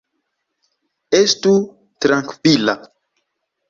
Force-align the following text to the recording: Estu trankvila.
Estu 1.21 1.55
trankvila. 2.07 2.79